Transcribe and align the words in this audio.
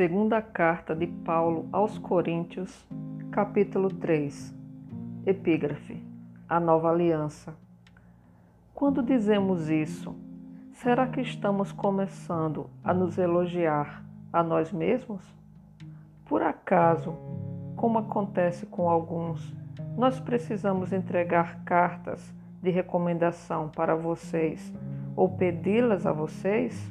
Segunda 0.00 0.40
carta 0.40 0.96
de 0.96 1.06
Paulo 1.06 1.68
aos 1.70 1.98
Coríntios, 1.98 2.88
capítulo 3.30 3.90
3. 3.90 4.56
Epígrafe: 5.26 6.02
A 6.48 6.58
nova 6.58 6.90
aliança. 6.90 7.54
Quando 8.74 9.02
dizemos 9.02 9.68
isso, 9.68 10.16
será 10.72 11.06
que 11.06 11.20
estamos 11.20 11.70
começando 11.70 12.70
a 12.82 12.94
nos 12.94 13.18
elogiar 13.18 14.02
a 14.32 14.42
nós 14.42 14.72
mesmos? 14.72 15.22
Por 16.24 16.40
acaso, 16.40 17.14
como 17.76 17.98
acontece 17.98 18.64
com 18.64 18.88
alguns, 18.88 19.54
nós 19.98 20.18
precisamos 20.18 20.94
entregar 20.94 21.62
cartas 21.62 22.34
de 22.62 22.70
recomendação 22.70 23.68
para 23.68 23.94
vocês 23.94 24.72
ou 25.14 25.28
pedi-las 25.28 26.06
a 26.06 26.12
vocês? 26.12 26.90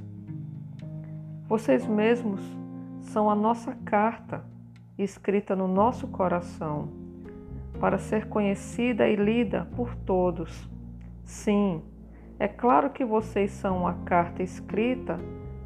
Vocês 1.48 1.88
mesmos 1.88 2.59
são 3.10 3.28
a 3.28 3.34
nossa 3.34 3.74
carta 3.86 4.44
escrita 4.96 5.56
no 5.56 5.68
nosso 5.68 6.08
coração 6.08 6.90
para 7.80 7.98
ser 7.98 8.28
conhecida 8.28 9.08
e 9.08 9.16
lida 9.16 9.68
por 9.76 9.96
todos. 9.96 10.70
Sim, 11.24 11.82
é 12.38 12.48
claro 12.48 12.92
que 12.92 13.04
vocês 13.04 13.52
são 13.52 13.88
a 13.88 13.94
carta 13.94 14.44
escrita 14.44 15.18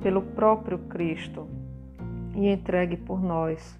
pelo 0.01 0.21
próprio 0.21 0.77
Cristo 0.79 1.49
e 2.33 2.47
entregue 2.47 2.95
por 2.95 3.21
nós. 3.21 3.77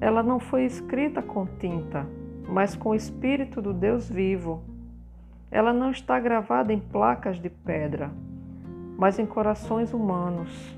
Ela 0.00 0.22
não 0.22 0.38
foi 0.38 0.64
escrita 0.66 1.20
com 1.20 1.46
tinta, 1.46 2.06
mas 2.48 2.76
com 2.76 2.90
o 2.90 2.94
Espírito 2.94 3.60
do 3.60 3.72
Deus 3.72 4.08
vivo. 4.08 4.62
Ela 5.50 5.72
não 5.72 5.90
está 5.90 6.20
gravada 6.20 6.72
em 6.72 6.78
placas 6.78 7.40
de 7.40 7.50
pedra, 7.50 8.12
mas 8.96 9.18
em 9.18 9.26
corações 9.26 9.92
humanos. 9.92 10.77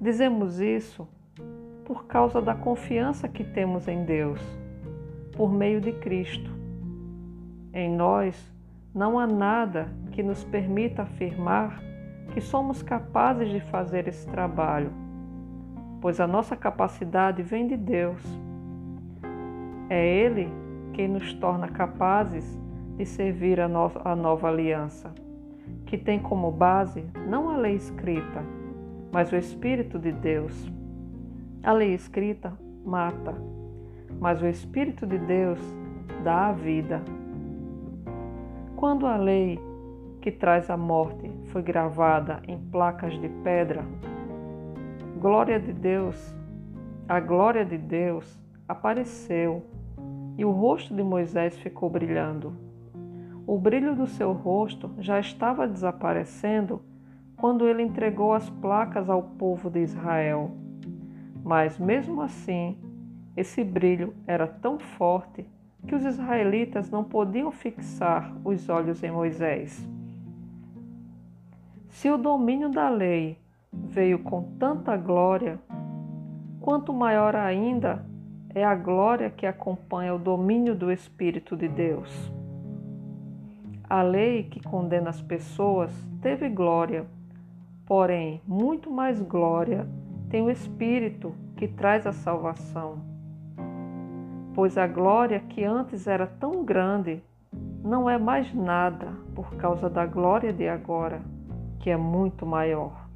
Dizemos 0.00 0.60
isso 0.60 1.08
por 1.84 2.04
causa 2.06 2.42
da 2.42 2.54
confiança 2.54 3.28
que 3.28 3.44
temos 3.44 3.88
em 3.88 4.04
Deus, 4.04 4.40
por 5.36 5.52
meio 5.52 5.80
de 5.80 5.92
Cristo. 5.92 6.50
Em 7.72 7.90
nós 7.90 8.52
não 8.94 9.18
há 9.18 9.26
nada 9.26 9.88
que 10.12 10.22
nos 10.22 10.44
permita 10.44 11.02
afirmar 11.02 11.80
que 12.32 12.40
somos 12.40 12.82
capazes 12.82 13.48
de 13.48 13.60
fazer 13.60 14.08
esse 14.08 14.26
trabalho, 14.26 14.90
pois 16.00 16.20
a 16.20 16.26
nossa 16.26 16.56
capacidade 16.56 17.42
vem 17.42 17.66
de 17.66 17.76
Deus. 17.76 18.22
É 19.88 20.06
Ele 20.06 20.48
quem 20.92 21.08
nos 21.08 21.32
torna 21.34 21.68
capazes 21.68 22.58
de 22.96 23.06
servir 23.06 23.60
a, 23.60 23.68
no 23.68 23.90
a 24.04 24.16
nova 24.16 24.48
aliança, 24.48 25.14
que 25.84 25.96
tem 25.96 26.18
como 26.18 26.50
base 26.50 27.04
não 27.28 27.50
a 27.50 27.56
lei 27.56 27.74
escrita, 27.74 28.42
mas 29.12 29.32
o 29.32 29.36
Espírito 29.36 29.98
de 29.98 30.12
Deus. 30.12 30.70
A 31.62 31.72
lei 31.72 31.94
escrita 31.94 32.52
mata, 32.84 33.34
mas 34.20 34.40
o 34.40 34.46
Espírito 34.46 35.06
de 35.06 35.18
Deus 35.18 35.58
dá 36.22 36.48
a 36.48 36.52
vida. 36.52 37.02
Quando 38.76 39.06
a 39.06 39.16
lei 39.16 39.58
que 40.20 40.30
traz 40.30 40.70
a 40.70 40.76
morte 40.76 41.30
foi 41.46 41.62
gravada 41.62 42.42
em 42.46 42.58
placas 42.58 43.18
de 43.20 43.28
pedra, 43.42 43.84
glória 45.20 45.58
de 45.58 45.72
Deus, 45.72 46.34
a 47.08 47.20
glória 47.20 47.64
de 47.64 47.78
Deus 47.78 48.38
apareceu 48.68 49.64
e 50.36 50.44
o 50.44 50.50
rosto 50.50 50.94
de 50.94 51.02
Moisés 51.02 51.56
ficou 51.58 51.88
brilhando. 51.88 52.52
O 53.46 53.58
brilho 53.58 53.94
do 53.94 54.06
seu 54.06 54.32
rosto 54.32 54.90
já 54.98 55.20
estava 55.20 55.68
desaparecendo 55.68 56.82
quando 57.36 57.68
ele 57.68 57.82
entregou 57.82 58.32
as 58.32 58.48
placas 58.48 59.10
ao 59.10 59.22
povo 59.22 59.70
de 59.70 59.80
Israel. 59.80 60.50
Mas 61.44 61.78
mesmo 61.78 62.22
assim, 62.22 62.76
esse 63.36 63.62
brilho 63.62 64.14
era 64.26 64.46
tão 64.46 64.78
forte 64.78 65.46
que 65.86 65.94
os 65.94 66.04
israelitas 66.04 66.90
não 66.90 67.04
podiam 67.04 67.50
fixar 67.50 68.34
os 68.44 68.68
olhos 68.68 69.02
em 69.02 69.10
Moisés. 69.10 69.88
Se 71.88 72.10
o 72.10 72.18
domínio 72.18 72.68
da 72.68 72.88
lei 72.88 73.38
veio 73.72 74.18
com 74.18 74.42
tanta 74.58 74.96
glória, 74.96 75.58
quanto 76.60 76.92
maior 76.92 77.36
ainda 77.36 78.04
é 78.54 78.64
a 78.64 78.74
glória 78.74 79.30
que 79.30 79.46
acompanha 79.46 80.14
o 80.14 80.18
domínio 80.18 80.74
do 80.74 80.90
Espírito 80.90 81.56
de 81.56 81.68
Deus. 81.68 82.32
A 83.88 84.02
lei 84.02 84.44
que 84.44 84.60
condena 84.60 85.10
as 85.10 85.20
pessoas 85.20 85.92
teve 86.20 86.48
glória, 86.48 87.06
Porém, 87.86 88.42
muito 88.44 88.90
mais 88.90 89.22
glória 89.22 89.86
tem 90.28 90.42
o 90.42 90.50
Espírito 90.50 91.32
que 91.56 91.68
traz 91.68 92.04
a 92.04 92.12
salvação. 92.12 92.98
Pois 94.56 94.76
a 94.76 94.88
glória 94.88 95.38
que 95.38 95.62
antes 95.62 96.08
era 96.08 96.26
tão 96.26 96.64
grande 96.64 97.22
não 97.84 98.10
é 98.10 98.18
mais 98.18 98.52
nada 98.52 99.12
por 99.36 99.54
causa 99.54 99.88
da 99.88 100.04
glória 100.04 100.52
de 100.52 100.66
agora, 100.66 101.22
que 101.78 101.88
é 101.88 101.96
muito 101.96 102.44
maior. 102.44 103.06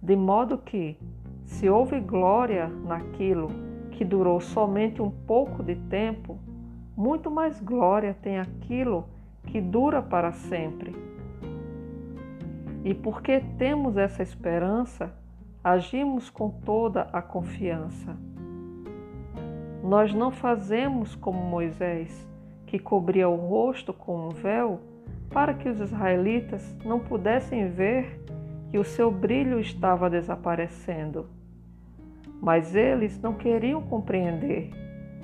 De 0.00 0.14
modo 0.14 0.56
que, 0.56 0.96
se 1.44 1.68
houve 1.68 1.98
glória 1.98 2.68
naquilo 2.68 3.48
que 3.90 4.04
durou 4.04 4.40
somente 4.40 5.02
um 5.02 5.10
pouco 5.10 5.64
de 5.64 5.74
tempo, 5.74 6.38
muito 6.96 7.28
mais 7.28 7.60
glória 7.60 8.16
tem 8.22 8.38
aquilo 8.38 9.04
que 9.48 9.60
dura 9.60 10.00
para 10.00 10.30
sempre 10.30 11.09
e 12.84 12.94
porque 12.94 13.40
temos 13.58 13.96
essa 13.96 14.22
esperança, 14.22 15.12
agimos 15.62 16.30
com 16.30 16.50
toda 16.50 17.02
a 17.12 17.20
confiança. 17.20 18.16
Nós 19.82 20.14
não 20.14 20.30
fazemos 20.30 21.14
como 21.14 21.42
Moisés, 21.42 22.28
que 22.66 22.78
cobria 22.78 23.28
o 23.28 23.36
rosto 23.36 23.92
com 23.92 24.28
um 24.28 24.30
véu, 24.30 24.80
para 25.30 25.54
que 25.54 25.68
os 25.68 25.78
israelitas 25.80 26.76
não 26.84 26.98
pudessem 26.98 27.68
ver 27.68 28.20
que 28.70 28.78
o 28.78 28.84
seu 28.84 29.10
brilho 29.10 29.60
estava 29.60 30.08
desaparecendo. 30.08 31.26
Mas 32.40 32.74
eles 32.74 33.20
não 33.20 33.34
queriam 33.34 33.82
compreender, 33.82 34.70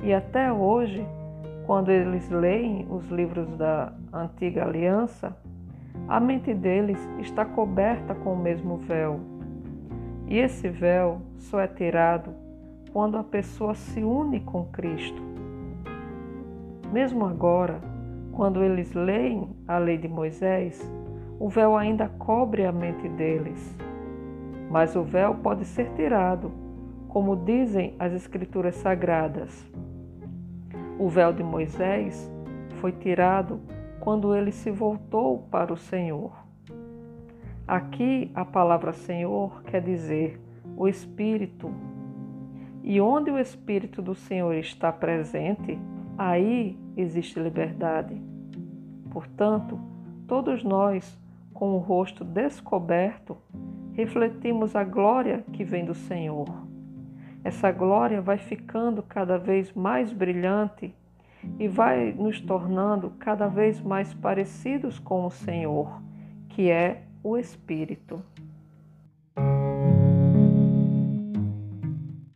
e 0.03 0.12
até 0.12 0.53
hoje, 0.53 1.05
quando 1.67 1.91
eles 1.91 2.28
leem 2.28 2.87
os 2.91 3.09
livros 3.09 3.49
da 3.56 3.93
antiga 4.12 4.65
aliança, 4.65 5.37
a 6.08 6.20
mente 6.20 6.54
deles 6.54 6.98
está 7.18 7.44
coberta 7.44 8.14
com 8.14 8.34
o 8.34 8.38
mesmo 8.38 8.76
véu. 8.76 9.20
E 10.28 10.38
esse 10.38 10.68
véu 10.68 11.20
só 11.36 11.60
é 11.60 11.66
tirado 11.66 12.34
quando 12.92 13.16
a 13.18 13.24
pessoa 13.24 13.74
se 13.74 14.02
une 14.02 14.40
com 14.40 14.64
Cristo. 14.64 15.22
Mesmo 16.92 17.26
agora, 17.26 17.80
quando 18.32 18.62
eles 18.62 18.92
leem 18.92 19.50
a 19.66 19.78
lei 19.78 19.98
de 19.98 20.08
Moisés, 20.08 20.80
o 21.38 21.48
véu 21.48 21.76
ainda 21.76 22.08
cobre 22.08 22.64
a 22.64 22.72
mente 22.72 23.08
deles. 23.08 23.76
Mas 24.70 24.96
o 24.96 25.02
véu 25.02 25.34
pode 25.34 25.64
ser 25.64 25.90
tirado, 25.94 26.50
como 27.08 27.36
dizem 27.36 27.94
as 27.98 28.12
Escrituras 28.12 28.76
Sagradas. 28.76 29.64
O 30.98 31.08
véu 31.08 31.32
de 31.32 31.42
Moisés 31.42 32.30
foi 32.80 32.92
tirado 32.92 33.60
quando 34.06 34.37
ele 34.37 34.53
se 34.53 34.71
voltou 34.71 35.49
para 35.50 35.72
o 35.72 35.77
Senhor. 35.77 36.31
Aqui 37.67 38.31
a 38.37 38.44
palavra 38.44 38.93
Senhor 38.93 39.65
quer 39.65 39.83
dizer 39.83 40.41
o 40.77 40.87
Espírito. 40.87 41.75
E 42.84 43.00
onde 43.00 43.33
o 43.33 43.39
Espírito 43.39 44.00
do 44.00 44.15
Senhor 44.15 44.55
está 44.55 44.93
presente, 44.93 45.77
aí 46.17 46.78
existe 46.97 47.41
liberdade. 47.41 48.23
Portanto, 49.11 49.76
todos 50.29 50.62
nós, 50.62 51.19
com 51.52 51.75
o 51.75 51.79
rosto 51.79 52.23
descoberto, 52.23 53.37
refletimos 53.94 54.76
a 54.76 54.85
glória 54.85 55.44
que 55.52 55.64
vem 55.64 55.85
do 55.85 55.94
Senhor. 55.94 56.47
Essa 57.43 57.73
glória 57.73 58.23
vai 58.23 58.38
ficando 58.38 59.02
cada 59.02 59.37
vez 59.37 59.73
mais 59.73 60.12
brilhante 60.12 60.94
e 61.58 61.69
vai 61.69 62.12
nos 62.12 62.40
tornando 62.40 63.10
cada 63.19 63.46
vez 63.48 63.81
mais 63.81 64.12
parecidos 64.14 64.98
com 64.98 65.26
o 65.26 65.31
Senhor, 65.31 66.02
que 66.48 66.70
é 66.70 67.02
o 67.22 67.37
Espírito. 67.37 68.22